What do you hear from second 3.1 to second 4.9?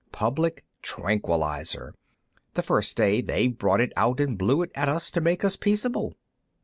they brought it out and blew it at